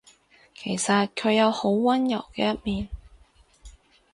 [0.55, 2.89] 其實佢有好溫柔嘅一面